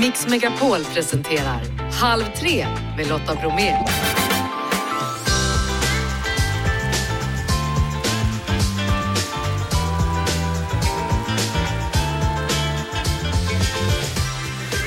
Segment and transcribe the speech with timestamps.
[0.00, 3.76] Mix Megapol presenterar Halv tre med Lotta Bromé.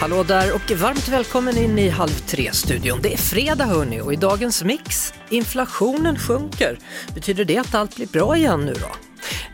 [0.01, 2.99] Hallå där och varmt välkommen in i Halv tre-studion.
[3.03, 6.79] Det är fredag hörni och i dagens mix, inflationen sjunker.
[7.15, 9.02] Betyder det att allt blir bra igen nu då?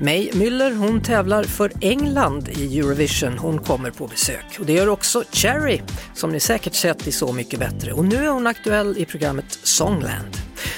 [0.02, 4.58] May Müller hon tävlar för England i Eurovision, hon kommer på besök.
[4.60, 5.82] Och det gör också Cherry,
[6.14, 7.94] som ni säkert sett i Så mycket bättre.
[7.94, 10.38] Och nu är hon aktuell i programmet Songland.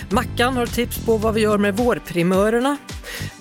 [0.09, 2.77] Mackan har tips på vad vi gör med vårprimörerna.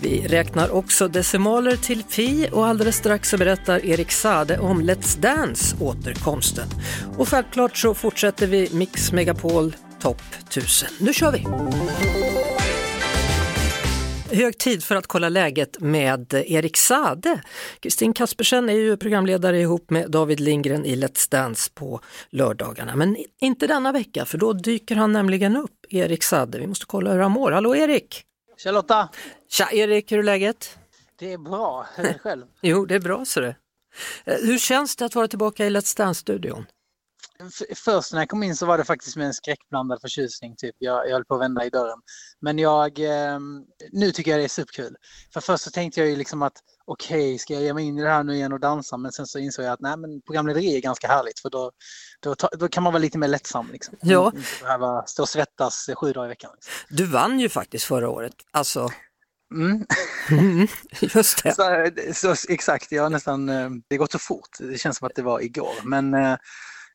[0.01, 5.21] Vi räknar också decimaler till pi och alldeles strax så berättar Erik Sade om Let's
[5.21, 6.69] Dance återkomsten.
[7.16, 10.88] Och självklart så fortsätter vi Mix Megapol Topp 1000.
[10.99, 11.47] Nu kör vi!
[14.33, 17.43] Hög tid för att kolla läget med Erik Sade.
[17.80, 22.96] Kristin Kaspersen är ju programledare ihop med David Lindgren i Let's Dance på lördagarna.
[22.96, 26.59] Men inte denna vecka för då dyker han nämligen upp, Erik Sade.
[26.59, 27.52] Vi måste kolla hur han mår.
[27.52, 28.24] Hallå Erik!
[28.65, 29.09] Charlotta!
[29.49, 30.79] Tja Erik, hur är läget?
[31.19, 32.47] Det är bra, hur är det själv?
[32.63, 33.57] jo, det är bra så det.
[34.24, 36.66] Eh, hur känns det att vara tillbaka i Let's Dance-studion?
[37.74, 40.57] Först när jag kom in så var det faktiskt med en skräckblandad förtjusning.
[40.57, 40.74] Typ.
[40.79, 41.99] Jag, jag höll på att vända i dörren.
[42.41, 43.38] Men jag, eh,
[43.93, 44.97] nu tycker jag det är superkul.
[45.32, 46.52] För först så tänkte jag ju liksom att
[46.87, 48.97] okej, okay, ska jag ge mig in i det här nu igen och dansa?
[48.97, 51.71] Men sen så insåg jag att nej, men programlederi är ganska härligt för då,
[52.21, 53.69] då, då kan man vara lite mer lättsam.
[53.73, 53.95] Liksom.
[54.01, 54.32] Ja.
[54.35, 56.51] Inte behöva stå och svettas sju dagar i veckan.
[56.54, 56.97] Liksom.
[56.97, 58.35] Du vann ju faktiskt förra året.
[58.51, 58.88] Alltså...
[59.54, 59.87] Mm.
[60.30, 60.69] mm
[61.01, 61.54] just det.
[62.15, 64.49] Så, så, exakt, jag nästan, eh, det har gått så fort.
[64.59, 65.75] Det känns som att det var igår.
[65.84, 66.37] Men Eh,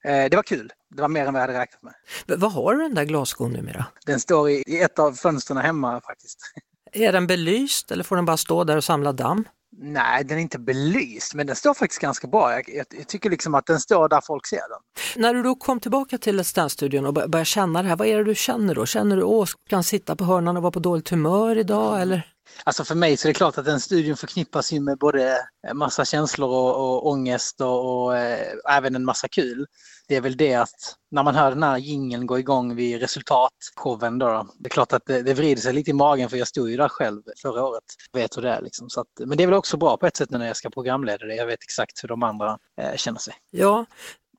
[0.06, 0.72] det var kul.
[0.96, 1.94] Det var mer än vad jag hade räknat med.
[2.40, 3.86] Vad har du den där glasskon numera?
[4.06, 6.40] Den står i, i ett av fönstren hemma faktiskt.
[6.92, 9.46] Är den belyst eller får den bara stå där och samla damm?
[9.78, 12.52] Nej, den är inte belyst, men den står faktiskt ganska bra.
[12.52, 15.22] Jag, jag, jag tycker liksom att den står där folk ser den.
[15.22, 18.24] När du då kom tillbaka till Let's och började känna det här, vad är det
[18.24, 18.86] du känner då?
[18.86, 22.35] Känner du, åh, ska han sitta på hörnan och vara på dåligt humör idag eller?
[22.64, 25.38] Alltså för mig så är det klart att den studion förknippas ju med både
[25.74, 29.66] massa känslor och, och ångest och, och äh, även en massa kul.
[30.08, 34.20] Det är väl det att när man hör den här jingeln gå igång vid resultatshowen
[34.20, 36.70] då, det är klart att det, det vrider sig lite i magen för jag stod
[36.70, 37.84] ju där själv förra året.
[38.14, 38.90] Vet hur det är liksom.
[38.90, 41.26] Så att, men det är väl också bra på ett sätt när jag ska programleda
[41.26, 41.36] det.
[41.36, 43.34] Jag vet exakt hur de andra äh, känner sig.
[43.52, 43.86] Ja,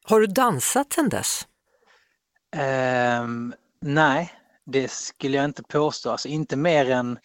[0.04, 1.46] har du dansat sedan dess?
[3.22, 4.32] Um, nej,
[4.66, 6.10] det skulle jag inte påstå.
[6.10, 7.18] Alltså inte mer än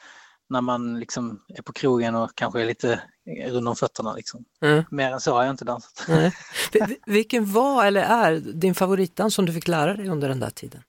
[0.51, 3.01] när man liksom är på krogen och kanske är lite
[3.47, 4.13] rund om fötterna.
[4.13, 4.45] Liksom.
[4.61, 4.83] Mm.
[4.91, 6.05] Mer än så har jag inte dansat.
[6.07, 6.31] Mm.
[7.05, 10.83] Vilken var eller är din favoritdans som du fick lära dig under den där tiden?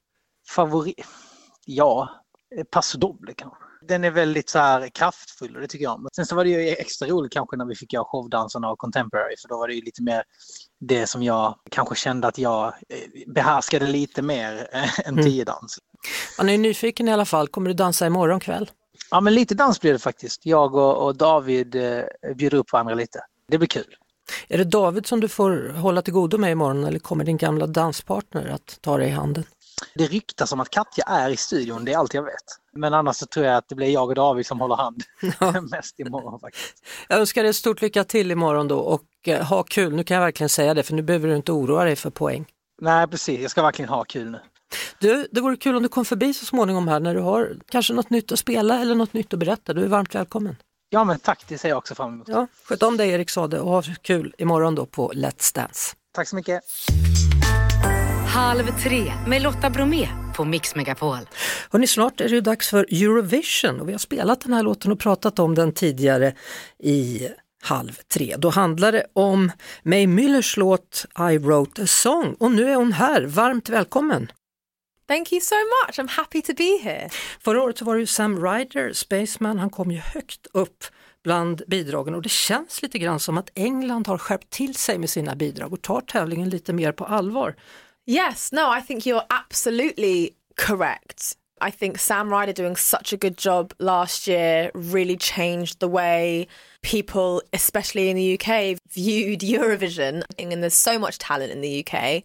[0.48, 1.06] Favorit?
[1.66, 2.08] Ja,
[2.70, 3.58] Paso Doble kanske.
[3.88, 6.08] Den är väldigt så här kraftfull och det tycker jag om.
[6.16, 9.34] Sen så var det ju extra roligt kanske när vi fick göra showdanserna och contemporary
[9.42, 10.22] för då var det ju lite mer
[10.80, 14.68] det som jag kanske kände att jag eh, behärskade lite mer
[15.04, 15.24] än mm.
[15.24, 15.78] tio dans.
[16.38, 17.48] Man är nyfiken i alla fall.
[17.48, 18.70] Kommer du dansa imorgon kväll?
[19.12, 20.46] Ja, men lite dans blir det faktiskt.
[20.46, 22.02] Jag och, och David eh,
[22.36, 23.20] bjuder upp varandra lite.
[23.48, 23.96] Det blir kul.
[24.48, 27.66] Är det David som du får hålla till godo med imorgon eller kommer din gamla
[27.66, 29.44] danspartner att ta dig i handen?
[29.94, 32.32] Det ryktas om att Katja är i studion, det är allt jag vet.
[32.72, 35.02] Men annars så tror jag att det blir jag och David som håller hand
[35.40, 35.60] ja.
[35.70, 36.82] mest imorgon faktiskt.
[37.08, 39.94] Jag önskar dig stort lycka till imorgon då och eh, ha kul.
[39.94, 42.46] Nu kan jag verkligen säga det för nu behöver du inte oroa dig för poäng.
[42.80, 44.40] Nej precis, jag ska verkligen ha kul nu.
[44.98, 47.92] Du, det vore kul om du kom förbi så småningom här när du har kanske
[47.92, 49.74] något nytt att spela eller något nytt att berätta.
[49.74, 50.56] Du är varmt välkommen.
[50.90, 52.28] Ja men tack, det ser jag också fram emot.
[52.28, 55.96] Ja, sköt om dig Erik Sade och ha kul imorgon då på Let's Dance.
[56.14, 56.60] Tack så mycket.
[58.34, 61.18] Halv tre med Lotta Bromé på Mix Megapol.
[61.70, 64.98] Hörrni, snart är det dags för Eurovision och vi har spelat den här låten och
[64.98, 66.34] pratat om den tidigare
[66.78, 67.28] i
[67.62, 68.34] halv tre.
[68.38, 69.52] Då handlar det om
[69.82, 73.22] May Müllers låt I wrote a song och nu är hon här.
[73.22, 74.32] Varmt välkommen!
[75.08, 77.08] Thank you so much, I'm happy to be here.
[77.40, 80.84] Förra året så var det ju Sam Ryder, Spaceman, han kom ju högt upp
[81.24, 85.10] bland bidragen och det känns lite grann som att England har skärpt till sig med
[85.10, 87.54] sina bidrag och tar tävlingen lite mer på allvar.
[88.06, 90.30] Yes, no, I think you're absolutely
[90.66, 91.41] correct.
[91.62, 96.48] I think Sam Ryder doing such a good job last year really changed the way
[96.82, 100.24] people, especially in the UK, viewed Eurovision.
[100.38, 102.24] And there's so much talent in the UK.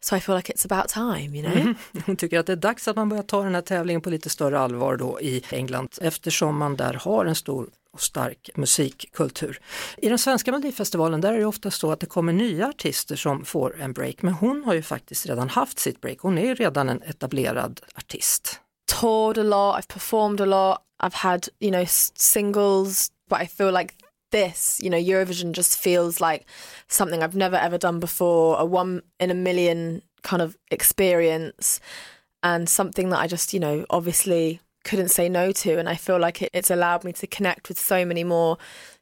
[0.00, 1.56] So I feel like it's about time, you know?
[1.56, 1.76] Mm.
[2.06, 4.30] Hon tycker att det är dags att man börjar ta den här tävlingen på lite
[4.30, 9.60] större allvar då i England eftersom man där har en stor och stark musikkultur.
[9.96, 13.44] I den svenska melodifestivalen där är det ofta så att det kommer nya artister som
[13.44, 16.54] får en break men hon har ju faktiskt redan haft sitt break, hon är ju
[16.54, 18.60] redan en etablerad artist.
[18.86, 23.70] Toured a lot, I've performed a lot, I've had, you know, singles, but I feel
[23.70, 23.94] like
[24.30, 24.80] this.
[24.82, 26.48] You know, Eurovision just feels like
[26.88, 31.80] something I've never ever done before, a one in a million kind of experience,
[32.42, 35.78] and something that I just, you know, obviously couldn't say no to.
[35.78, 38.56] And I feel like it, it's allowed me to connect with so many more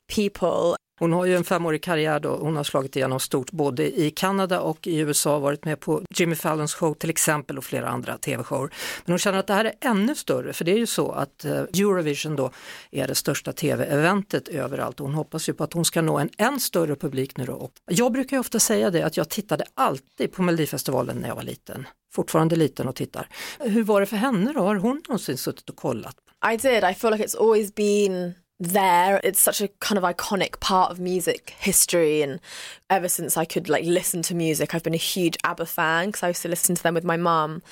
[0.09, 4.11] people Hon har ju en femårig karriär då, hon har slagit igenom stort både i
[4.11, 8.19] Kanada och i USA, varit med på Jimmy Fallons show till exempel och flera andra
[8.19, 8.71] tv-shower.
[9.05, 11.45] Men hon känner att det här är ännu större, för det är ju så att
[11.45, 12.51] eh, Eurovision då
[12.91, 16.31] är det största tv-eventet överallt och hon hoppas ju på att hon ska nå en
[16.39, 17.71] än större publik nu då.
[17.91, 21.43] Jag brukar ju ofta säga det att jag tittade alltid på Melodifestivalen när jag var
[21.43, 23.29] liten, fortfarande liten och tittar.
[23.61, 24.61] Hur var det för henne då?
[24.61, 26.17] Har hon någonsin suttit och kollat?
[26.53, 26.85] I did.
[26.85, 29.21] I feel like it's always been there.
[29.25, 32.23] It's such a kind of iconic part of music history.
[32.23, 32.41] And
[32.89, 36.23] ever since I could like listen to music, I've been a huge ABBA fan because
[36.23, 37.63] I used to listen to them with my mum.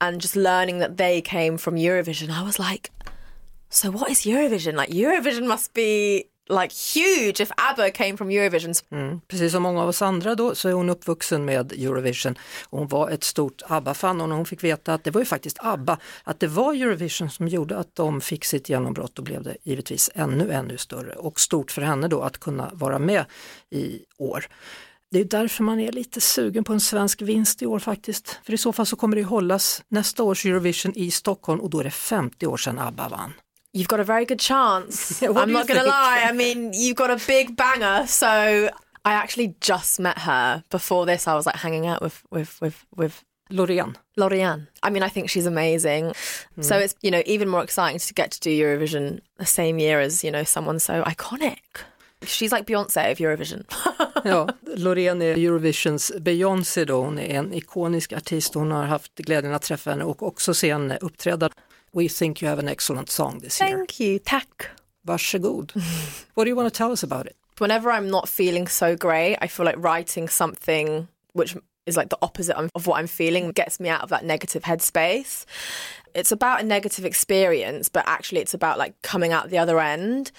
[0.00, 2.90] And just learning that they came from Eurovision, I was like,
[3.68, 4.74] so what is Eurovision?
[4.74, 8.74] Like Eurovision must be like huge if ABBA came from Eurovision.
[8.90, 9.20] Mm.
[9.28, 12.38] Precis som många av oss andra då så är hon uppvuxen med Eurovision.
[12.70, 15.58] Hon var ett stort ABBA-fan och när hon fick veta att det var ju faktiskt
[15.60, 19.56] ABBA, att det var Eurovision som gjorde att de fick sitt genombrott och blev det
[19.62, 23.24] givetvis ännu, ännu större och stort för henne då att kunna vara med
[23.70, 24.46] i år.
[25.10, 28.40] Det är därför man är lite sugen på en svensk vinst i år faktiskt.
[28.44, 31.80] För i så fall så kommer det hållas nästa års Eurovision i Stockholm och då
[31.80, 33.32] är det 50 år sedan ABBA vann.
[33.72, 35.22] You've got a very good chance.
[35.22, 36.24] I'm not going to lie.
[36.26, 38.06] I mean, you've got a big banger.
[38.06, 38.70] So
[39.04, 40.64] I actually just met her.
[40.70, 43.96] Before this, I was like hanging out with with with with Loreen.
[44.18, 44.68] Lorianne.
[44.82, 46.12] I mean, I think she's amazing.
[46.54, 46.62] Hmm.
[46.62, 50.00] So it's you know even more exciting to get to do Eurovision the same year
[50.00, 51.58] as you know someone so iconic.
[52.22, 53.64] She's like Beyonce of Eurovision.
[54.24, 59.54] Ja, Loreen är Eurovisions Beyoncé då, hon är en ikonisk artist, hon har haft glädjen
[59.54, 61.50] att träffa henne och också se henne uppträda.
[61.92, 63.76] We think you have an excellent song this year.
[63.76, 64.70] Thank you, tack.
[65.06, 65.72] Varsågod.
[66.34, 67.36] What do you want to tell us about it?
[67.58, 71.56] Whenever I'm not feeling so great, I feel like writing something which
[71.86, 74.62] is like the opposite of of what I'm feeling gets me out of that negative
[74.62, 75.44] headspace.
[76.14, 80.32] It's about a negative experience, but actually it's about like coming out the other end.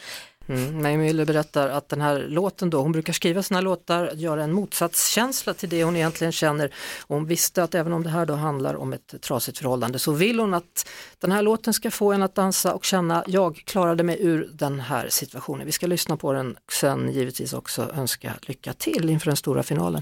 [0.48, 4.44] Mm, May Müller berättar att den här låten då, hon brukar skriva sina låtar, göra
[4.44, 6.74] en motsatskänsla till det hon egentligen känner.
[7.02, 10.12] Och hon visste att även om det här då handlar om ett trasigt förhållande så
[10.12, 10.88] vill hon att
[11.20, 14.80] den här låten ska få en att dansa och känna, jag klarade mig ur den
[14.80, 15.66] här situationen.
[15.66, 19.64] Vi ska lyssna på den och sen givetvis också önska lycka till inför den stora
[19.64, 20.02] finalen.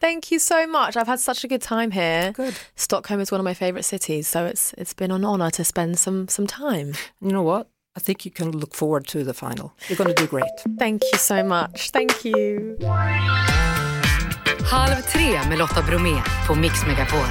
[0.00, 0.96] Thank you so much.
[0.96, 2.32] I've had such a good time here.
[2.32, 2.54] Good.
[2.74, 5.98] Stockholm is one of my favorite cities, so it's it's been an honor to spend
[5.98, 6.94] some some time.
[7.20, 7.73] You know what?
[7.96, 9.72] I think you can look forward to the final.
[9.88, 10.78] You're going to do great.
[10.78, 11.90] Thank you so much.
[11.92, 12.76] Thank you.
[14.70, 17.26] Halv tre med Lotta Bromé på Mix Megapol.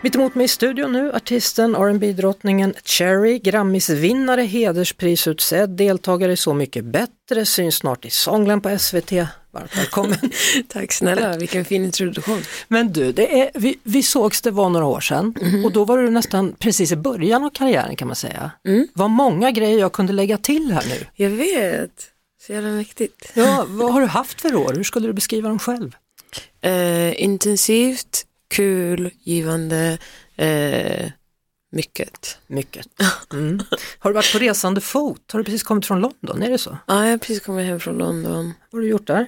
[0.00, 6.54] Mitt emot mig i studion nu artisten, rb drottningen Cherry, Grammisvinnare, hedersprisutsedd, deltagare i Så
[6.54, 9.12] mycket bättre, syns snart i Songland på SVT.
[9.50, 10.18] Varmt välkommen.
[10.68, 12.42] Tack snälla, vilken fin introduktion.
[12.68, 15.34] Men du, det är, vi, vi sågs, det var några år sedan
[15.64, 18.50] och då var du nästan precis i början av karriären kan man säga.
[18.62, 21.06] Det var många grejer jag kunde lägga till här nu.
[21.14, 22.10] Jag vet,
[22.46, 23.30] så jävla mäktigt.
[23.34, 24.72] Ja, vad har du haft för år?
[24.74, 25.96] Hur skulle du beskriva dem själv?
[26.60, 29.98] Eh, intensivt, kul, givande,
[30.36, 31.10] eh,
[31.70, 32.38] mycket.
[32.46, 32.86] Mycket.
[33.32, 33.60] Mm.
[33.98, 35.32] Har du varit på resande fot?
[35.32, 36.42] Har du precis kommit från London?
[36.42, 36.78] Är det så?
[36.86, 38.52] Ja, jag har precis kommit hem från London.
[38.70, 39.26] Vad har du gjort där?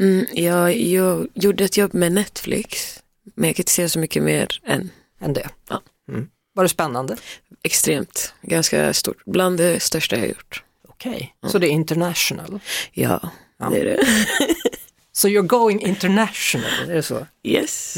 [0.00, 3.02] Mm, jag, jag gjorde ett jobb med Netflix,
[3.34, 5.48] men jag kan inte säga så mycket mer än Än det?
[5.68, 5.82] Ja.
[6.08, 6.28] Mm.
[6.54, 7.16] Var det spännande?
[7.62, 10.62] extremt, ganska stort, bland det största jag gjort.
[10.88, 12.60] Okej, så det är international.
[12.92, 13.68] Ja, Ja.
[13.70, 14.06] det är det.
[15.16, 17.26] Så you're going international, är det så?
[17.42, 17.96] Yes.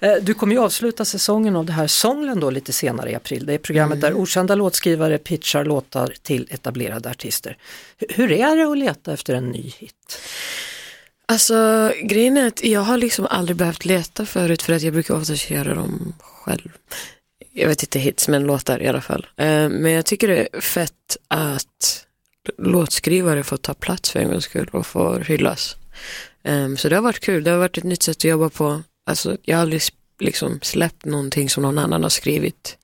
[0.00, 3.46] Eh, Du kommer ju avsluta säsongen av det här Songland då lite senare i april.
[3.46, 7.56] Det är programmet där okända låtskrivare pitchar låtar till etablerade artister.
[8.08, 10.18] Hur är det att leta efter en ny hit?
[11.26, 15.14] Alltså grejen är att jag har liksom aldrig behövt leta förut för att jag brukar
[15.14, 16.68] oftast göra dem själv.
[17.52, 19.26] Jag vet inte hits men låtar i alla fall.
[19.36, 22.06] Eh, Men jag tycker det är fett att
[22.58, 25.76] låtskrivare får ta plats för en gångs skull och får hyllas.
[26.42, 28.82] Eh, Så det har varit kul, det har varit ett nytt sätt att jobba på.
[29.06, 29.82] Alltså jag har aldrig
[30.20, 32.76] liksom släppt någonting som någon annan har skrivit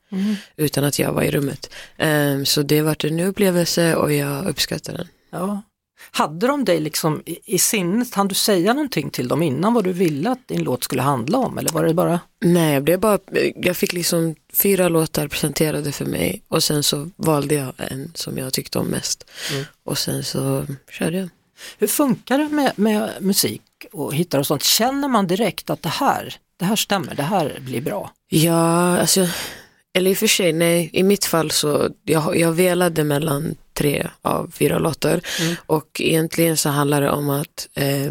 [0.56, 1.70] utan att jag var i rummet.
[1.96, 5.08] Eh, Så det har varit en upplevelse och jag uppskattar den.
[5.30, 5.62] Ja.
[6.10, 9.84] Hade de dig liksom i, i sinnet, hann du säga någonting till dem innan vad
[9.84, 13.00] du ville att din låt skulle handla om eller var det bara Nej, jag blev
[13.00, 13.18] bara,
[13.56, 18.38] jag fick liksom fyra låtar presenterade för mig och sen så valde jag en som
[18.38, 19.30] jag tyckte om mest.
[19.52, 19.64] Mm.
[19.84, 21.28] Och sen så körde jag.
[21.78, 23.62] Hur funkar det med, med musik
[23.92, 24.62] och hittar och sånt?
[24.62, 28.10] Känner man direkt att det här, det här stämmer, det här blir bra?
[28.28, 29.28] Ja, alltså,
[29.94, 34.06] eller i och för sig, nej, i mitt fall så, jag, jag velade mellan tre
[34.22, 35.20] av fyra låtar.
[35.40, 35.56] Mm.
[35.66, 38.10] Och egentligen så handlar det om att eh,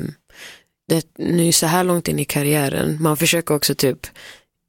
[0.87, 4.07] det, nu så här långt in i karriären, man försöker också typ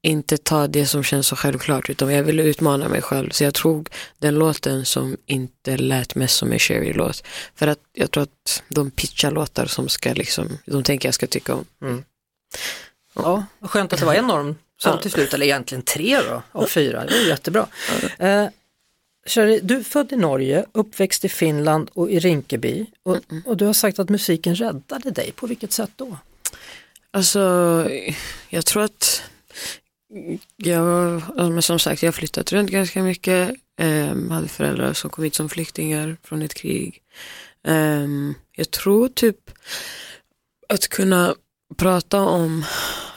[0.02, 3.30] inte ta det som känns så självklart utan jag ville utmana mig själv.
[3.30, 3.88] Så jag tog
[4.18, 7.22] den låten som inte lät mest som en Sherry-låt.
[7.54, 11.26] För att jag tror att de pitchar låtar som ska liksom, de tänker jag ska
[11.26, 12.04] tycka om.
[13.14, 14.98] Ja, vad skönt att det var en norm som Ja.
[15.02, 17.04] till slut, eller egentligen tre då, av fyra.
[17.04, 17.66] Det var jättebra.
[18.18, 18.46] Eh,
[19.26, 22.86] Shari, du är född i Norge, uppväxt i Finland och i Rinkeby.
[23.02, 25.32] Och, och du har sagt att musiken räddade dig.
[25.32, 26.18] På vilket sätt då?
[27.10, 27.40] Alltså,
[28.48, 29.22] jag tror att
[30.56, 33.54] jag, ja, men som sagt, jag har flyttat runt ganska mycket.
[33.80, 37.02] Um, hade föräldrar som kom hit som flyktingar från ett krig.
[37.68, 39.50] Um, jag tror typ
[40.68, 41.34] att kunna
[41.76, 42.64] prata om,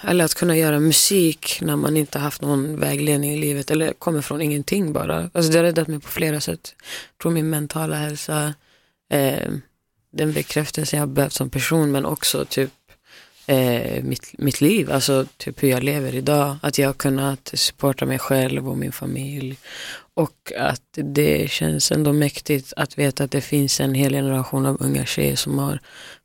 [0.04, 4.22] eller att kunna göra musik när man inte haft någon vägledning i livet eller kommer
[4.22, 5.30] från ingenting bara.
[5.34, 6.76] Alltså det har räddat mig på flera sätt.
[6.78, 8.54] Jag tror min mentala hälsa,
[9.14, 9.62] um,
[10.14, 12.72] den bekräftelse jag har behövt som person men också typ
[13.48, 16.58] eh, mitt, mitt liv, alltså typ hur jag lever idag.
[16.62, 19.58] Att jag har kunnat supporta mig själv och min familj.
[20.14, 24.78] Och att det känns ändå mäktigt att veta att det finns en hel generation av
[24.80, 25.80] unga tjejer som har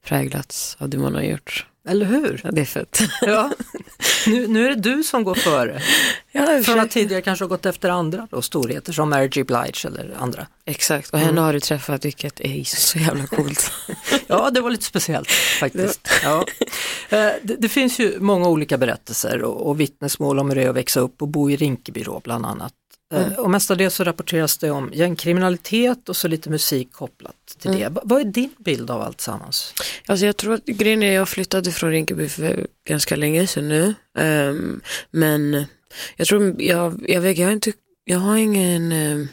[0.06, 1.66] präglats av det man har gjort.
[1.86, 2.40] Eller hur?
[2.44, 2.98] Ja, det är fett.
[3.22, 3.50] Ja.
[4.26, 5.82] Nu, nu är det du som går före.
[6.32, 9.86] Ja, Från att tidigare kanske ha gått efter andra då, storheter som Mary J Blige
[9.88, 10.46] eller andra.
[10.64, 13.72] Exakt, och henne har du träffat vilket är så jävla coolt.
[14.26, 16.08] Ja, det var lite speciellt faktiskt.
[16.22, 16.44] Ja.
[17.08, 20.68] Eh, Det, det finns ju många olika berättelser och, och vittnesmål om hur det är
[20.68, 22.72] att växa upp och bo i Rinkeby då, bland annat.
[23.14, 27.88] Eh, Och mestadels så rapporteras det om gängkriminalitet och så lite musik kopplat till det.
[27.88, 29.75] Va- Vad är din bild av allt sammans?
[30.06, 33.94] Alltså jag tror att grejen är jag flyttade från Rinkeby för ganska länge sedan nu.
[34.18, 35.64] Ehm, men
[36.16, 37.72] jag tror, jag, jag vet, jag har inte,
[38.04, 39.28] jag har ingen, ehm,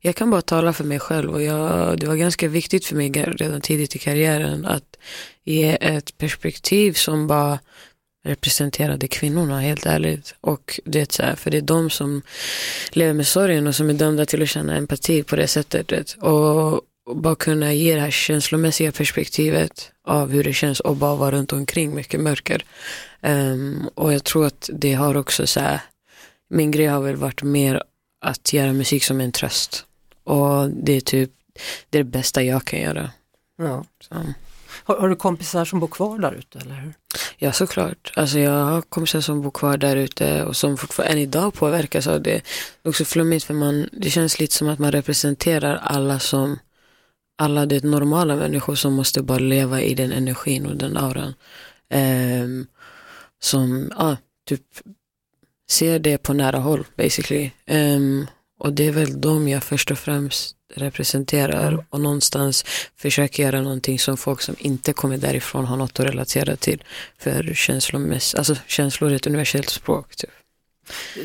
[0.00, 3.10] jag kan bara tala för mig själv och jag, det var ganska viktigt för mig
[3.12, 4.96] redan tidigt i karriären att
[5.44, 7.58] ge ett perspektiv som bara
[8.26, 10.34] representerade kvinnorna helt ärligt.
[10.40, 12.22] Och det är så här, för det är de som
[12.90, 15.92] lever med sorgen och som är dömda till att känna empati på det sättet.
[15.92, 16.12] vet.
[16.12, 16.80] Och,
[17.14, 21.52] bara kunna ge det här känslomässiga perspektivet av hur det känns och bara vara runt
[21.52, 22.64] omkring mycket mörker.
[23.22, 25.80] Ehm, och jag tror att det har också så här,
[26.48, 27.82] min grej har väl varit mer
[28.20, 29.84] att göra musik som en tröst.
[30.24, 31.30] Och det är typ
[31.90, 33.10] det, är det bästa jag kan göra.
[33.58, 33.84] Ja.
[34.00, 34.14] Så.
[34.86, 36.94] Har, har du kompisar som bor kvar där ute eller hur?
[37.36, 38.12] Ja såklart.
[38.16, 42.06] Alltså jag har kompisar som bor kvar där ute och som fortfarande än idag påverkas
[42.06, 42.30] av det.
[42.82, 46.58] Det är också flummigt för man, det känns lite som att man representerar alla som
[47.38, 51.34] alla det normala människor som måste bara leva i den energin och den auran.
[51.94, 52.66] Um,
[53.40, 54.16] som ja,
[54.48, 54.62] typ
[55.70, 57.50] ser det på nära håll basically.
[57.66, 58.26] Um,
[58.58, 62.64] och det är väl de jag först och främst representerar och någonstans
[62.96, 66.84] försöker göra någonting som folk som inte kommer därifrån har något att relatera till.
[67.18, 67.50] För
[68.38, 70.16] alltså känslor är ett universellt språk.
[70.16, 70.30] Typ.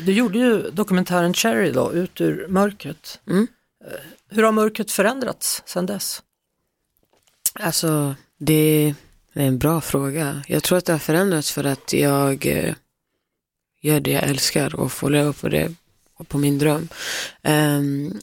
[0.00, 3.20] Du gjorde ju dokumentären Cherry då, Ut ur mörkret.
[3.26, 3.46] Mm.
[3.84, 3.92] Eh,
[4.28, 6.22] Hur har mörkret förändrats sedan dess?
[7.54, 8.94] Alltså, det
[9.34, 10.42] är en bra fråga.
[10.48, 12.74] Jag tror att det har förändrats för att jag eh,
[13.80, 15.74] gör det jag älskar och får leva på det,
[16.24, 16.88] på min dröm.
[17.42, 18.20] Ehm,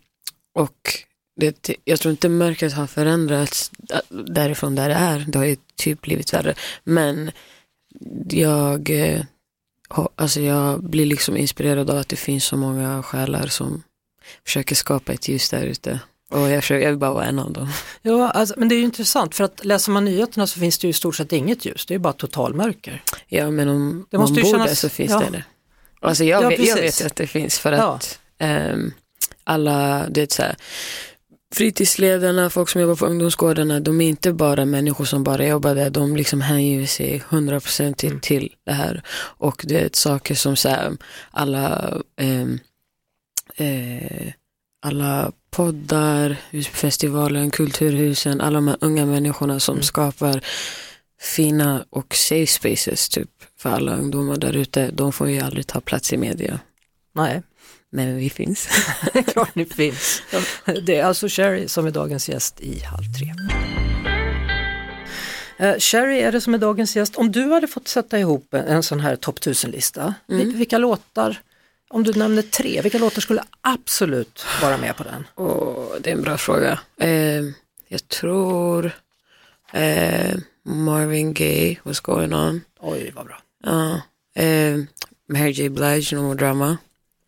[0.55, 0.93] och
[1.39, 3.71] det, jag tror inte mörkret har förändrats
[4.09, 5.25] därifrån där det är.
[5.27, 6.55] Det har ju typ blivit värre.
[6.83, 7.31] Men
[8.29, 9.21] jag, eh,
[10.15, 13.83] alltså jag blir liksom inspirerad av att det finns så många själar som
[14.45, 15.99] försöker skapa ett ljus där ute.
[16.31, 17.69] Och jag, försöker, jag vill bara vara en av dem.
[18.01, 20.87] Ja, alltså, men det är ju intressant för att läser man nyheterna så finns det
[20.87, 23.03] ju i stort sett inget ljus, det är bara totalmörker.
[23.27, 25.19] Ja, men om Det måste man bor kännas- där så finns ja.
[25.19, 25.43] det det.
[26.01, 27.93] Alltså jag, Ja, vet, jag vet att det finns för Ja.
[27.95, 28.93] att ehm,
[29.43, 30.55] alla, det är så här,
[31.55, 35.89] fritidsledarna, folk som jobbar på ungdomsgårdarna, de är inte bara människor som bara jobbar där,
[35.89, 38.21] de liksom hänger sig 100% till, Mm.
[38.21, 39.01] till det här.
[39.37, 40.97] Och det är saker som så här,
[41.31, 42.59] alla ehm,
[43.55, 44.33] eh,
[44.81, 46.35] alla poddar,
[46.73, 49.83] festivalen, kulturhusen, alla de här unga människorna som Mm.
[49.83, 50.41] skapar
[51.21, 53.29] fina och safe spaces typ
[53.61, 54.89] för alla ungdomar där ute.
[54.93, 56.59] De får ju aldrig ta plats i media.
[57.15, 57.41] Nej,
[57.91, 58.69] Men vi finns.
[59.27, 60.21] klart ni finns.
[60.85, 63.33] Det är alltså Sherry som är dagens gäst i Halv tre.
[65.57, 67.15] Eh, Sherry är det som är dagens gäst.
[67.15, 70.41] Om du hade fått sätta ihop en, sån här topp 1000-lista, Mm.
[70.47, 71.39] vil- vilka låtar,
[71.89, 75.27] om du nämner tre, vilka låtar skulle absolut vara med på den?
[75.35, 76.79] Åh, det är en bra fråga.
[76.99, 77.41] Eh,
[77.87, 78.91] jag tror
[79.73, 80.35] eh,
[80.65, 82.61] Marvin Gaye, What's going on?
[82.79, 83.41] Oj, vad bra.
[83.63, 84.01] Ja.
[84.43, 84.77] Eh,
[85.29, 86.77] Mary J Blige, No More Drama.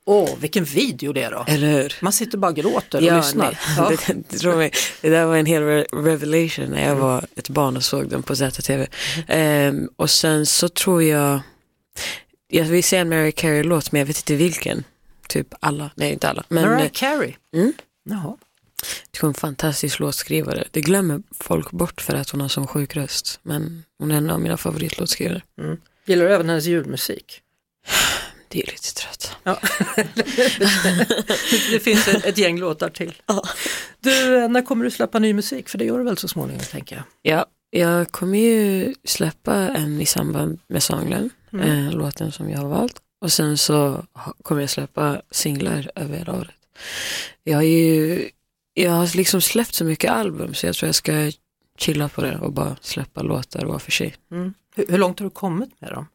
[0.05, 1.45] Åh, vilken video det är då.
[1.47, 1.95] Eller hur?
[2.01, 3.45] Man sitter bara och gråter och lyssnar.
[3.45, 3.57] nej.
[3.77, 3.89] Ja.
[4.07, 4.71] Det, det, tror mig,
[5.01, 8.23] det där var en hel re- revelation när jag var ett barn och såg den
[8.23, 8.87] på ZTV.
[9.27, 11.39] Ehm, och sen så tror jag,
[12.47, 14.83] jag vill säga en Mary Carey-låt men jag vet inte vilken.
[15.27, 16.43] Typ alla, nej inte alla.
[16.47, 17.33] Men Mariah eh, Carey.
[17.55, 17.73] Mm.
[18.03, 18.37] Jaha.
[19.21, 20.63] hon är en fantastisk låtskrivare.
[20.71, 23.39] Det glömmer folk bort för att hon har sån sjuk röst.
[23.43, 25.41] Men hon är en av mina favoritlåtskrivare.
[26.11, 27.41] Gillar du även hennes julmusik?
[28.47, 29.35] Det är lite trött.
[29.43, 29.59] Ja.
[31.71, 33.13] det finns ett, ett gäng låtar till.
[33.99, 35.69] Du, eh, när kommer du släppa ny musik?
[35.69, 37.05] För det gör du väl så småningom tänker jag.
[37.21, 42.69] Ja, jag kommer ju släppa en i samband med Songlen, eh, låten som jag har
[42.69, 42.99] valt.
[43.21, 44.05] Och sen så
[44.43, 46.55] kommer jag släppa singlar över hela året.
[47.43, 48.29] Jag har ju,
[48.73, 51.31] jag har liksom släppt så mycket album så jag tror jag ska
[51.77, 54.15] chilla på det och bara släppa låtar var för sig.
[54.75, 56.07] Hur, hur långt har du kommit med dem?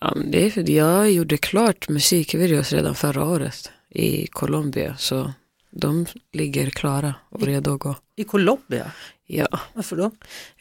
[0.00, 5.32] Ja, det är jag gjorde klart musikvideos redan förra året i Colombia så
[5.70, 7.96] de ligger klara och redo att gå.
[8.16, 8.92] I Colombia?
[9.26, 9.60] Ja.
[9.74, 10.10] Varför då?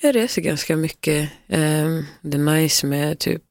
[0.02, 1.32] Jag reser ganska mycket.
[1.48, 3.44] Ehm, det är nice med typ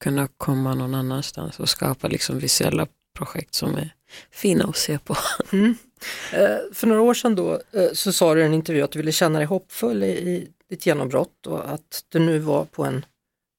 [0.00, 3.94] kunna komma någon annanstans och skapa liksom visuella projekt som är
[4.30, 5.16] fina att se på.
[6.32, 8.98] Eh, för några år sedan då eh, så sa du i en intervju att du
[8.98, 13.04] ville känna dig hoppfull i ditt genombrott och att du nu var på en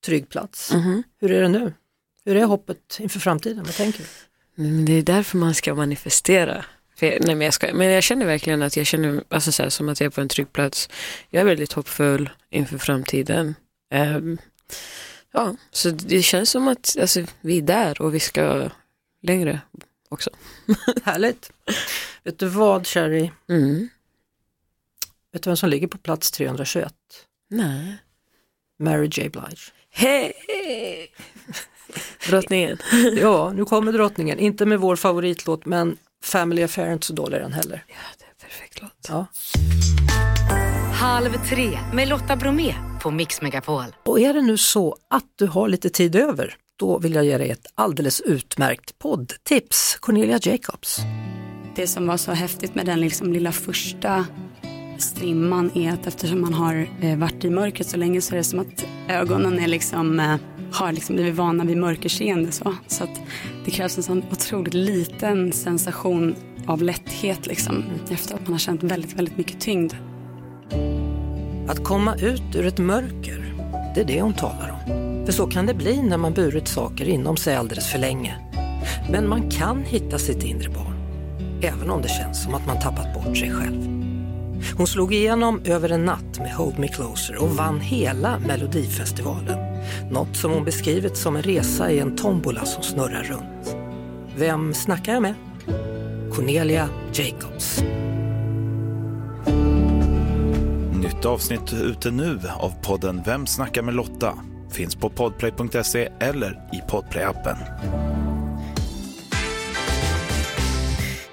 [0.06, 0.74] trygg plats.
[0.74, 1.03] Mhm.
[1.20, 1.74] Hur är det nu?
[2.25, 3.63] Hur är hoppet inför framtiden?
[3.63, 4.06] Vad tänker du?
[4.63, 6.65] Men det är därför man ska manifestera.
[7.00, 9.70] Jag, nej men jag ska, men jag känner verkligen att jag känner alltså så här,
[9.70, 10.89] som att jag är på en trygg plats.
[11.30, 13.56] Jag är väldigt hoppfull inför framtiden.
[13.91, 14.38] Ehm,
[15.32, 18.70] ja, så det känns som att alltså, vi är där och vi ska
[19.22, 19.62] längre
[20.10, 20.30] också.
[21.03, 21.51] Härligt!
[22.24, 23.32] Vet du vad Sherry?
[23.50, 23.89] Mm.
[25.34, 26.94] Vet du vem som ligger på plats 321?
[27.50, 27.98] Nej.
[28.80, 29.72] Mary J Blige.
[29.90, 30.34] Hej!
[32.30, 32.78] Drottningen.
[33.22, 34.40] Ja, nu kommer drottningen.
[34.40, 37.84] Inte med vår favoritlåt men Family Affair är inte så dålig den heller.
[37.88, 39.08] Ja, det är en perfekt låt.
[39.10, 39.26] Ja.
[40.94, 43.86] Halv tre med Lotta Bromé på Mix Megapol.
[44.06, 47.38] Och är det nu så att du har lite tid över, då vill jag ge
[47.38, 49.98] dig ett alldeles utmärkt poddtips.
[50.00, 51.00] Cornelia Jacobs.
[51.76, 54.26] Det som var så häftigt med den liksom lilla första
[55.02, 58.44] strimman är att eftersom man har eh, varit i mörkret så länge så är det
[58.44, 60.36] som att ögonen är liksom, eh,
[60.72, 62.52] har liksom blivit vana vid mörkerseende.
[62.52, 63.22] Så, så att
[63.66, 66.36] det krävs en sån otroligt liten sensation
[66.66, 69.94] av lätthet liksom, efter att man har känt väldigt, väldigt mycket tyngd.
[71.68, 73.56] Att komma ut ur ett mörker,
[73.96, 75.26] det är det hon talar om.
[75.26, 78.36] För så kan det bli när man burit saker inom sig alldeles för länge.
[79.12, 80.96] Men man kan hitta sitt inre barn,
[81.62, 84.11] även om det känns som att man tappat bort sig själv.
[84.78, 89.60] Hon slog igenom över en natt med Hold Me Closer och vann hela Melodifestivalen.
[90.12, 93.76] Något som hon beskrivit som en resa i en tombola som snurrar runt.
[94.38, 95.34] Vem snackar jag med?
[96.34, 97.84] Cornelia Jacobs.
[100.93, 104.34] Nytt avsnitt ute nu av podden Vem snackar med Lotta?
[104.71, 107.58] Finns på podplay.se eller i podplayappen.
[107.58, 108.31] appen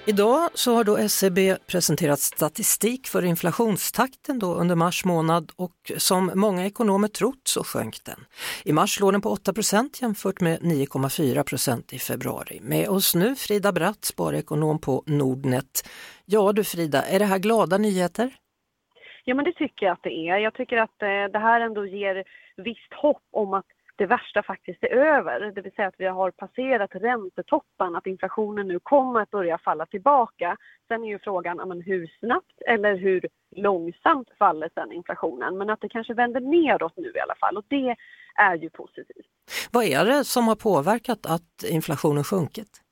[0.09, 6.33] Idag så har då SCB presenterat statistik för inflationstakten då under mars månad och som
[6.35, 8.21] många ekonomer trott så sjönk den.
[8.64, 12.61] I mars låg den på 8% jämfört med 9,4% i februari.
[12.62, 15.88] Med oss nu Frida Bratt, sparekonom på Nordnet.
[16.25, 18.31] Ja du Frida, är det här glada nyheter?
[19.25, 20.38] Ja, men det tycker jag att det är.
[20.38, 22.25] Jag tycker att eh, det här ändå ger
[22.57, 23.66] visst hopp om att
[23.99, 25.53] det värsta faktiskt är över.
[25.55, 29.87] Det vill säga att vi har passerat räntetoppen, att inflationen nu kommer att börja falla
[29.87, 30.57] tillbaka.
[30.89, 35.59] Sen är ju frågan ja, men hur snabbt eller hur långsamt faller sen inflationen.
[35.59, 37.97] Men att det kanske vänder neråt nu i alla fall och det
[38.35, 39.27] är ju positivt.
[39.73, 42.83] Vad är det som har påverkat att inflationen sjunkit?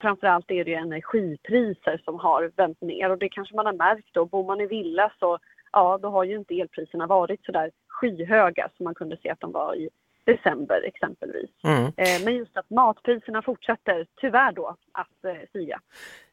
[0.00, 4.14] Framförallt är det ju energipriser som har vänt ner och det kanske man har märkt
[4.14, 4.24] då.
[4.24, 5.38] Bor man i villa så
[5.72, 9.40] ja, då har ju inte elpriserna varit så där skyhöga som man kunde se att
[9.40, 9.88] de var i
[10.32, 11.50] december exempelvis.
[11.64, 11.84] Mm.
[11.84, 15.80] Eh, Men just att matpriserna fortsätter tyvärr då att eh, stiga.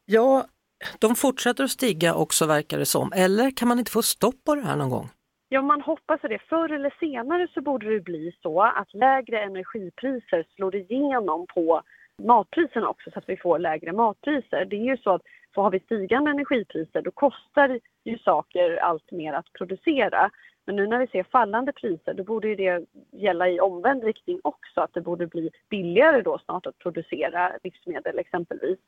[0.04, 0.44] Ja,
[0.98, 3.12] de fortsätter att stiga också verkar det som.
[3.12, 5.08] Eller kan man inte få stopp på det här någon gång?
[5.48, 6.38] Ja, man hoppas det.
[6.48, 11.82] Förr eller senare så borde det bli så att lägre energipriser slår igenom på
[12.22, 14.64] matpriserna också så att vi får lägre matpriser.
[14.64, 15.22] Det är ju så att
[15.54, 20.30] för har vi stigande energipriser då kostar ju saker allt mer att producera.
[20.66, 24.40] Men nu när vi ser fallande priser då borde ju det gälla i omvänd riktning
[24.44, 28.78] också att det borde bli billigare då snart att producera livsmedel exempelvis.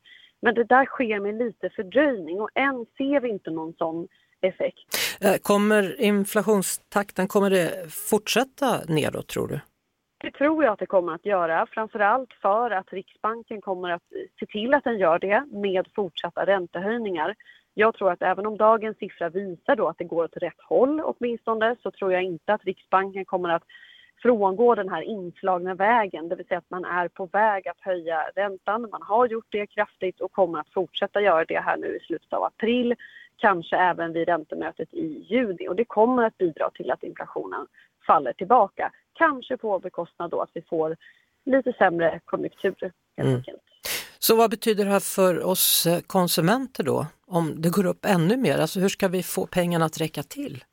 [0.41, 4.07] Men det där sker med lite fördröjning och än ser vi inte någon sån
[4.41, 4.97] effekt.
[5.21, 9.59] Eh, kommer inflationstakten, kommer det fortsätta nedåt tror du?
[10.21, 14.03] Det tror jag att det kommer att göra, framförallt för att Riksbanken kommer att
[14.39, 17.35] se till att den gör det med fortsatta räntehöjningar.
[17.73, 21.01] Jag tror att även om dagens siffra visar då att det går åt rätt håll
[21.01, 23.63] åtminstone så tror jag inte att Riksbanken kommer att
[24.21, 28.29] frångå den här inslagna vägen, det vill säga att man är på väg att höja
[28.35, 28.87] räntan.
[28.91, 32.33] Man har gjort det kraftigt och kommer att fortsätta göra det här nu i slutet
[32.33, 32.95] av april,
[33.37, 37.67] kanske även vid räntemötet i juni och det kommer att bidra till att inflationen
[38.07, 38.91] faller tillbaka.
[39.19, 40.97] Kanske på bekostnad då att vi får
[41.45, 43.41] lite sämre konjunktur helt Mm.
[44.19, 47.05] Så vad betyder det här för oss eh, konsumenter då?
[47.27, 50.63] Om det går upp ännu mer, alltså hur ska vi få pengarna att räcka till?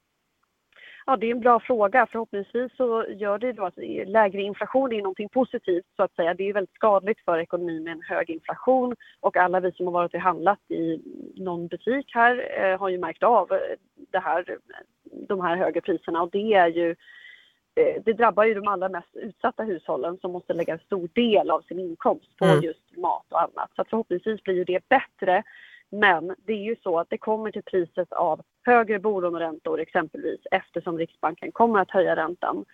[1.07, 2.07] Ja, det är en bra fråga.
[2.11, 6.35] Förhoppningsvis så gör det då att lägre inflation är någonting positivt så att säga.
[6.35, 9.93] Det är väldigt skadligt för ekonomin med en hög inflation och alla vi som har
[9.93, 11.01] varit och handlat i
[11.37, 13.59] någon butik här eh, har ju märkt av eh,
[14.13, 14.59] det här,
[15.29, 16.97] de här högre priserna och det är ju
[18.05, 21.61] det drabbar ju de allra mest utsatta hushållen som måste lägga en stor del av
[21.61, 22.61] sin inkomst på Mm.
[22.61, 23.71] just mat och annat.
[23.77, 25.43] Så förhoppningsvis blir ju det bättre.
[25.91, 30.99] Men det är ju så att det kommer till priset av högre bolåneräntor exempelvis eftersom
[30.99, 32.65] Riksbanken kommer att höja räntan.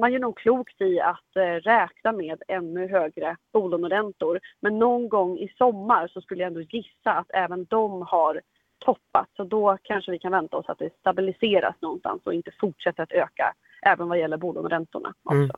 [0.00, 4.40] Man gör nog klokt i att eh, räkna med ännu högre bolåneräntor.
[4.60, 8.40] Men någon gång i sommar så skulle jag ändå gissa att även de har
[8.78, 9.28] toppat.
[9.36, 13.12] Så då kanske vi kan vänta oss att det stabiliseras någonstans och inte fortsätter att
[13.12, 15.14] öka även vad gäller bolåneräntorna.
[15.24, 15.36] också.
[15.36, 15.50] Mm.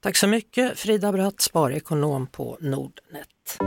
[0.00, 3.58] Tack så mycket Frida Bratt, sparekonom på Nordnet.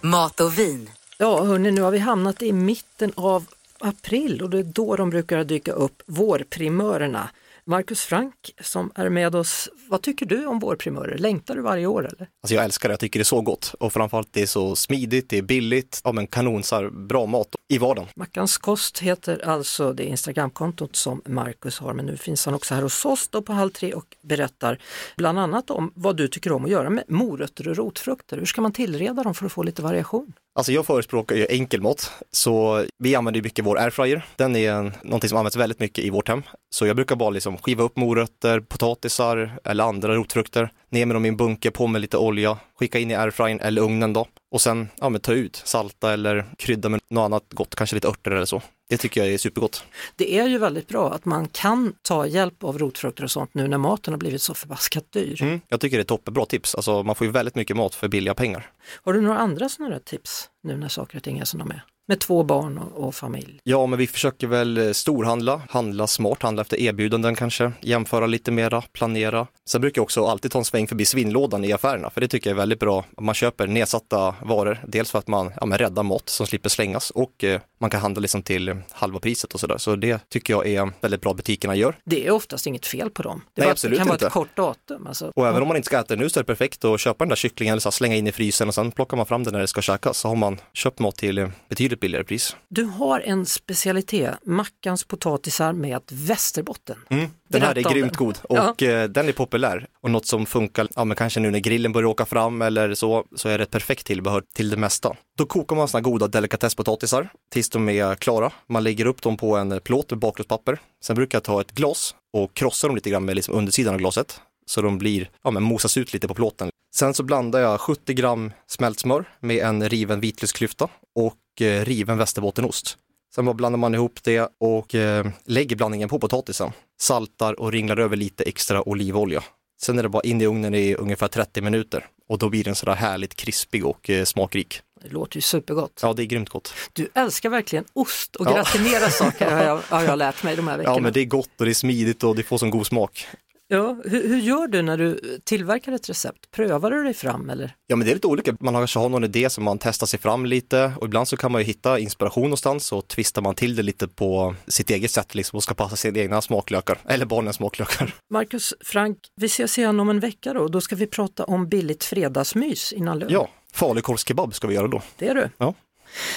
[0.00, 0.90] Mat och vin.
[1.18, 3.46] Ja hörni, nu har vi hamnat i mitten av
[3.78, 7.30] april och det är då de brukar dyka upp, vårprimörerna.
[7.66, 11.18] Marcus Frank som är med oss, vad tycker du om vårprimörer?
[11.18, 12.28] Längtar du varje år eller?
[12.42, 14.76] Alltså jag älskar det, jag tycker det är så gott och framförallt det är så
[14.76, 18.08] smidigt, det är billigt, ja men kanon, så här, bra mat i vardagen.
[18.16, 22.82] Mackans kost heter alltså det Instagramkontot som Marcus har, men nu finns han också här
[22.82, 24.78] hos oss då på Halv tre och berättar
[25.16, 28.38] bland annat om vad du tycker om att göra med morötter och rotfrukter.
[28.38, 30.32] Hur ska man tillreda dem för att få lite variation?
[30.56, 34.26] Alltså jag förespråkar ju enkelmat, så vi använder ju mycket vår airfryer.
[34.36, 36.42] Den är en, någonting som används väldigt mycket i vårt hem.
[36.70, 41.24] Så jag brukar bara liksom skiva upp morötter, potatisar eller andra rotfrukter, ner med dem
[41.24, 44.60] i en bunke, på med lite olja, skicka in i airfryern eller ugnen då och
[44.60, 48.30] sen ja, men ta ut, salta eller krydda med något annat gott, kanske lite örter
[48.30, 48.62] eller så.
[48.88, 49.84] Det tycker jag är supergott.
[50.16, 53.68] Det är ju väldigt bra att man kan ta hjälp av rotfrukter och sånt nu
[53.68, 55.42] när maten har blivit så förbaskat dyr.
[55.42, 55.60] Mm.
[55.68, 58.34] Jag tycker det är toppenbra tips, alltså man får ju väldigt mycket mat för billiga
[58.34, 58.70] pengar.
[59.02, 61.84] Har du några andra sådana tips nu när saker och ting är som de är?
[62.06, 63.60] Med två barn och, och familj.
[63.62, 68.50] Ja, men vi försöker väl eh, storhandla, handla smart, handla efter erbjudanden kanske, jämföra lite
[68.50, 69.46] mera, planera.
[69.68, 72.50] Sen brukar jag också alltid ta en sväng förbi svinnlådan i affärerna, för det tycker
[72.50, 73.04] jag är väldigt bra.
[73.20, 77.10] Man köper nedsatta varor, dels för att man ja, men räddar mat som slipper slängas
[77.10, 79.78] och eh, man kan handla liksom till halva priset och sådär.
[79.78, 81.96] Så det tycker jag är väldigt bra butikerna gör.
[82.04, 83.42] Det är oftast inget fel på dem.
[83.54, 84.26] Det, Nej, absolut det kan vara inte.
[84.26, 85.06] ett kort datum.
[85.06, 85.32] Alltså.
[85.36, 87.24] Och även om man inte ska äta det nu så är det perfekt att köpa
[87.24, 89.52] den där kycklingen eller så slänga in i frysen och sen plockar man fram den
[89.52, 91.48] när det ska käkas så har man köpt mat till eh,
[91.94, 92.56] betydligt billigare pris.
[92.68, 96.96] Du har en specialitet, Mackans potatisar med västerbotten.
[97.10, 97.30] Mm.
[97.48, 101.04] Den här är grymt god och eh, den är populär och något som funkar, ja
[101.04, 104.06] men kanske nu när grillen börjar åka fram eller så, så är det ett perfekt
[104.06, 105.16] tillbehör till det mesta.
[105.38, 108.52] Då kokar man såna goda delikatesspotatisar tills de är klara.
[108.68, 110.78] Man lägger upp dem på en plåt med bakplåtspapper.
[111.04, 114.00] Sen brukar jag ta ett glas och krossa dem lite grann med liksom undersidan av
[114.00, 116.70] glaset så de blir, ja men mosas ut lite på plåten.
[116.94, 122.98] Sen så blandar jag 70 gram smält smör med en riven vitlöksklyfta och riven västerbottenost.
[123.34, 126.70] Sen bara blandar man ihop det och eh, lägger blandningen på potatisen.
[127.00, 129.42] Saltar och ringlar över lite extra olivolja.
[129.82, 132.74] Sen är det bara in i ugnen i ungefär 30 minuter och då blir den
[132.74, 134.80] sådär härligt krispig och eh, smakrik.
[135.02, 136.00] Det låter ju supergott.
[136.02, 136.74] Ja, det är grymt gott.
[136.92, 138.54] Du älskar verkligen ost och Ja.
[138.54, 140.96] gratinera saker har jag, har jag lärt mig de här veckorna.
[140.96, 143.26] Ja, men det är gott och det är smidigt och det får sån god smak.
[143.68, 146.50] Ja, hur, hur gör du när du tillverkar ett recept?
[146.50, 147.74] Prövar du dig fram eller?
[147.86, 148.56] Ja, men det är lite olika.
[148.60, 151.52] Man kanske har någon idé som man testar sig fram lite och ibland så kan
[151.52, 155.34] man ju hitta inspiration någonstans och twistar man till det lite på sitt eget sätt
[155.34, 158.14] liksom och ska passa sina egna smaklökar eller barnens smaklökar.
[158.30, 160.68] Marcus Frank, vi ses igen om en vecka då.
[160.68, 163.28] Då ska vi prata om billigt fredagsmys innan lön.
[163.32, 165.02] Ja, falukorvskebab ska vi göra då.
[165.18, 165.50] Det är du.
[165.58, 165.74] Ja.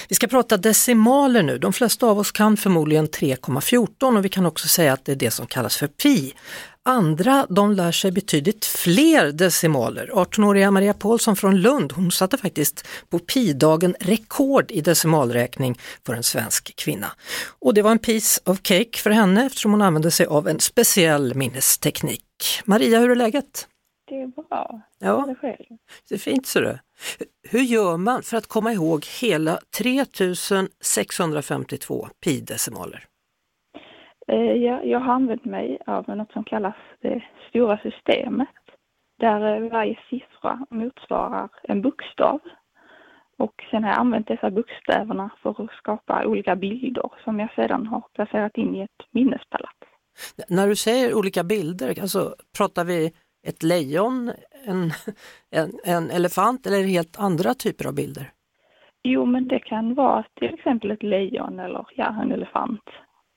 [0.09, 1.57] Vi ska prata decimaler nu.
[1.57, 5.15] De flesta av oss kan förmodligen 3,14 och vi kan också säga att det är
[5.15, 6.33] det som kallas för pi.
[6.83, 10.09] Andra de lär sig betydligt fler decimaler.
[10.13, 16.23] 18-åriga Maria Paulsson från Lund, hon satte faktiskt på pi-dagen rekord i decimalräkning för en
[16.23, 17.11] svensk kvinna.
[17.59, 20.59] Och det var en piece of cake för henne eftersom hon använde sig av en
[20.59, 22.23] speciell minnesteknik.
[22.65, 23.67] Maria, hur är läget?
[24.09, 24.81] Det är bra.
[24.99, 25.35] Ja,
[26.09, 26.79] Det är fint ser du.
[27.51, 33.03] Hur gör man för att komma ihåg hela 3652 pi-decimaler?
[34.27, 38.47] Eh, ja, jag har använt mig av något som kallas det stora systemet
[39.19, 42.39] där eh, varje siffra motsvarar en bokstav.
[43.37, 47.87] Och sen har jag använt dessa bokstäverna för att skapa olika bilder som jag sedan
[47.87, 49.77] har placerat in i ett minnespalats.
[50.47, 53.13] När du säger olika bilder, alltså pratar vi
[53.47, 54.31] ett lejon,
[54.65, 54.91] en,
[55.51, 58.31] en, en elefant eller helt andra typer av bilder?
[59.03, 62.83] Jo, men det kan vara till exempel ett lejon eller ja, en elefant.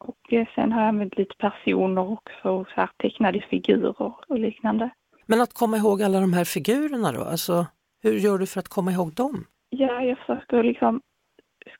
[0.05, 4.91] Och eh, sen har jag använt lite personer också, så här tecknade figurer och liknande.
[5.27, 7.67] Men att komma ihåg alla de här figurerna då, alltså
[8.03, 9.45] hur gör du för att komma ihåg dem?
[9.71, 11.01] Ja, jag försöker liksom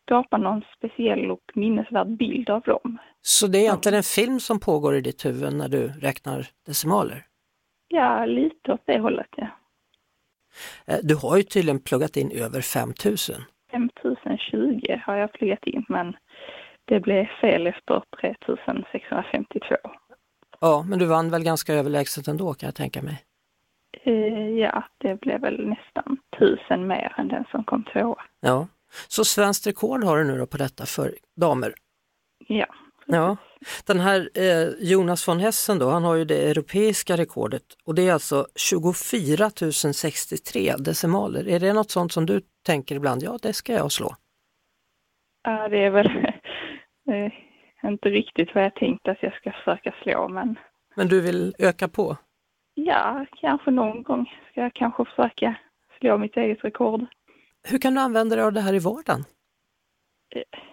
[0.03, 2.99] skapa någon speciell och minnesvärd bild av dem.
[3.23, 7.25] Så det är egentligen en film som pågår i ditt huvud när du räknar decimaler?
[7.93, 9.47] Ja, lite åt det hållet, ja.
[10.87, 13.37] Eh, du har ju tydligen pluggat in över 5000.
[13.71, 16.17] 5020 har jag pluggat in, men
[16.85, 19.77] det blev fel efter 3652.
[20.61, 23.25] Ja, men du vann väl ganska överlägset ändå kan jag tänka mig?
[24.03, 28.23] Eh, ja, det blev väl nästan tusen mer än den som kom tvåa.
[28.41, 28.69] Ja,
[29.09, 31.75] så svenskt rekord har du nu då på detta för damer?
[32.39, 32.67] Ja.
[33.07, 33.37] Ja,
[33.87, 38.09] den här eh, Jonas von Hessen då, han har ju det europeiska rekordet och det
[38.09, 39.51] är alltså 24
[39.93, 41.49] 063 decimaler.
[41.49, 44.15] Är det något sånt som du tänker ibland, ja det ska jag slå?
[45.43, 46.07] Ja, det är väl
[47.11, 47.33] eh,
[47.91, 50.59] inte riktigt vad jag tänkt att jag ska försöka slå men...
[50.95, 52.17] Men du vill öka på?
[52.75, 55.55] Ja, kanske någon gång ska jag kanske försöka
[55.99, 57.07] slå mitt eget rekord.
[57.69, 59.25] Hur kan du använda dig av det här i vardagen?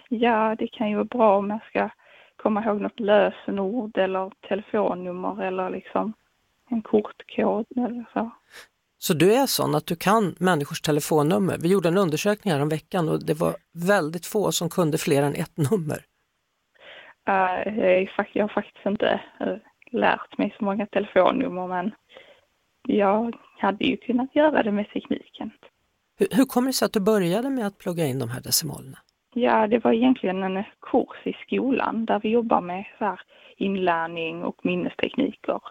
[0.10, 1.90] Ja, det kan ju vara bra om jag ska
[2.38, 6.14] komma ihåg något lösenord eller telefonnummer eller liksom
[6.70, 8.32] en kortkod eller så.
[9.00, 11.58] Så du är sån att du kan människors telefonnummer?
[11.58, 15.24] Vi gjorde en undersökning här om veckan och det var väldigt få som kunde fler
[15.24, 16.00] än ett nummer.
[17.30, 19.58] Uh, jag har faktiskt inte uh,
[19.92, 21.92] lärt mig så många telefonnummer men
[22.88, 25.52] jag hade ju kunnat göra det med tekniken.
[26.20, 28.98] Hur, hur kommer det sig att du började med att plugga in de här decimalerna?
[29.40, 33.18] Ja, det var egentligen en kurs i skolan där vi jobbar med så
[33.58, 35.62] inlärning och minnestekniker.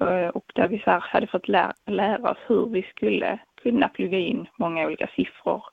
[0.00, 4.18] Eh, och där vi så hade fått lära, lära oss hur vi skulle kunna plugga
[4.18, 5.64] in många olika siffror.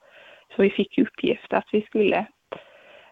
[0.55, 2.25] Så vi fick uppgift att vi skulle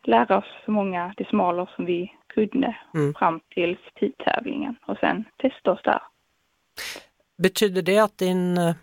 [0.03, 3.13] lära oss så många decimaler som vi kunde mm.
[3.13, 6.01] fram till tidtävlingen och sen testa oss där.
[7.43, 8.75] Betyder det att din eh,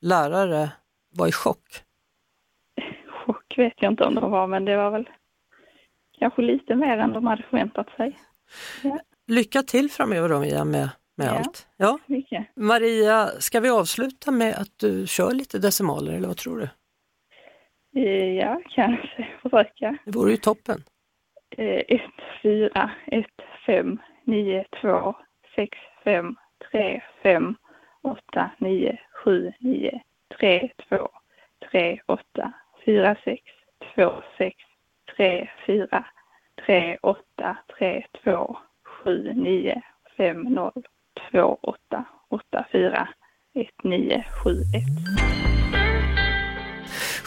[0.00, 0.70] lärare
[1.10, 1.87] var i chock?
[3.58, 5.08] Chock vet jag inte om de var, men det var väl
[6.18, 8.18] kanske lite mer än de hade förväntat sig.
[8.82, 8.98] Ja.
[9.26, 11.68] Lycka till framöver då Mia med, med ja, allt.
[11.76, 12.46] Ja, mycket.
[12.56, 16.68] Maria, ska vi avsluta med att du kör lite decimaler eller vad tror du?
[18.00, 19.98] Ja, kanske försöka.
[20.04, 20.84] Det vore ju toppen.
[21.56, 22.00] 1,
[22.42, 23.26] 4, 1,
[23.66, 25.14] 5, 9, 2,
[25.54, 26.36] 6, 5,
[26.70, 27.54] 3, 5,
[28.02, 30.00] 8, 9, 7, 9,
[30.38, 31.08] 3, 2,
[31.70, 32.52] 3, 8,
[32.88, 33.42] 4, 6,
[33.96, 34.56] 2, 6,
[35.16, 36.04] 3, 4,
[36.66, 37.18] 3, 8,
[37.78, 38.56] 3, 2,
[39.04, 39.82] 7, 9,
[40.16, 40.80] 5, 0,
[41.30, 43.14] 2, 8, 8, 4,
[43.54, 44.86] 1, 9, 7, 1.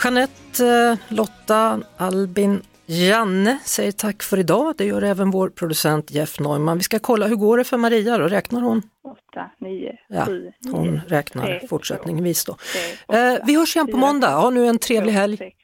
[0.01, 4.73] Jeanette, eh, Lotta, Albin, Janne säger tack för idag.
[4.77, 6.77] Det gör även vår producent Jeff Neumann.
[6.77, 8.27] Vi ska kolla, hur går det för Maria då?
[8.27, 8.81] Räknar hon?
[9.03, 12.53] 8, 9, ja, 7, 9, Hon räknar 3, fortsättningsvis då.
[12.53, 14.35] 3, 8, eh, vi hörs igen på 4, måndag.
[14.35, 15.37] Ha nu en trevlig 2, helg.
[15.37, 15.55] 6,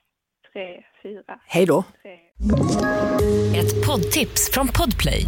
[0.54, 0.64] 3,
[1.04, 1.84] 4, Hej då!
[2.02, 2.12] 3.
[3.60, 5.26] Ett poddtips från Podplay.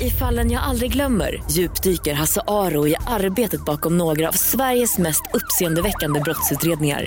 [0.00, 5.22] I fallen jag aldrig glömmer djupdyker Hasse Aro i arbetet bakom några av Sveriges mest
[5.32, 7.06] uppseendeväckande brottsutredningar.